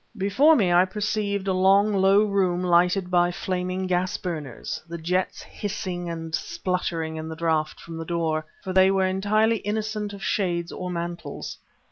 Before 0.17 0.55
me 0.55 0.73
I 0.73 0.85
perceived 0.85 1.47
a 1.47 1.53
long 1.53 1.93
low 1.93 2.23
room 2.23 2.63
lighted 2.63 3.11
by 3.11 3.29
flaming 3.31 3.85
gas 3.85 4.17
burners, 4.17 4.81
the 4.89 4.97
jets 4.97 5.43
hissing 5.43 6.09
and 6.09 6.33
spluttering 6.33 7.17
in 7.17 7.29
the 7.29 7.35
draught 7.35 7.79
from 7.79 7.97
the 7.97 8.03
door, 8.05 8.47
for 8.63 8.73
they 8.73 8.89
were 8.89 9.05
entirely 9.05 9.57
innocent 9.57 10.11
of 10.11 10.23
shades 10.23 10.71
or 10.71 10.89
mantles. 10.89 11.59